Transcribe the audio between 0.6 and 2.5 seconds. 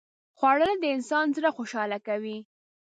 د انسان زړه خوشاله کوي